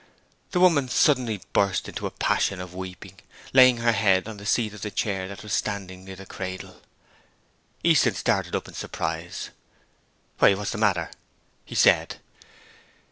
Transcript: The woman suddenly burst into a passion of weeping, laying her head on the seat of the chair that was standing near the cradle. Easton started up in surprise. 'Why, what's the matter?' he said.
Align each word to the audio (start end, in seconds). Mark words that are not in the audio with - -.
The 0.49 0.59
woman 0.59 0.89
suddenly 0.89 1.43
burst 1.53 1.87
into 1.87 2.07
a 2.07 2.09
passion 2.09 2.59
of 2.59 2.73
weeping, 2.73 3.19
laying 3.53 3.77
her 3.77 3.91
head 3.91 4.27
on 4.27 4.37
the 4.37 4.47
seat 4.47 4.73
of 4.73 4.81
the 4.81 4.89
chair 4.89 5.27
that 5.27 5.43
was 5.43 5.53
standing 5.53 6.03
near 6.05 6.15
the 6.15 6.25
cradle. 6.25 6.81
Easton 7.83 8.15
started 8.15 8.55
up 8.55 8.67
in 8.67 8.73
surprise. 8.73 9.51
'Why, 10.39 10.55
what's 10.55 10.71
the 10.71 10.79
matter?' 10.79 11.11
he 11.65 11.75
said. 11.75 12.17